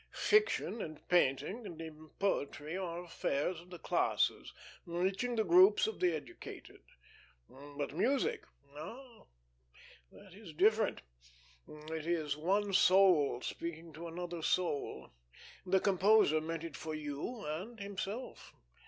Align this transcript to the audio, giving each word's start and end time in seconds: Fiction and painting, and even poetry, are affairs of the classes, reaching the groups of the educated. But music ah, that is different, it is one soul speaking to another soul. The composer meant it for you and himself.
Fiction 0.15 0.81
and 0.81 1.07
painting, 1.09 1.63
and 1.63 1.79
even 1.79 2.09
poetry, 2.17 2.75
are 2.75 3.03
affairs 3.03 3.61
of 3.61 3.69
the 3.69 3.77
classes, 3.77 4.51
reaching 4.83 5.35
the 5.35 5.43
groups 5.43 5.85
of 5.85 5.99
the 5.99 6.11
educated. 6.15 6.81
But 7.47 7.93
music 7.95 8.45
ah, 8.75 9.25
that 10.11 10.33
is 10.33 10.53
different, 10.53 11.03
it 11.67 12.07
is 12.07 12.35
one 12.35 12.73
soul 12.73 13.41
speaking 13.41 13.93
to 13.93 14.07
another 14.07 14.41
soul. 14.41 15.11
The 15.67 15.79
composer 15.79 16.41
meant 16.41 16.63
it 16.63 16.75
for 16.75 16.95
you 16.95 17.45
and 17.45 17.79
himself. 17.79 18.55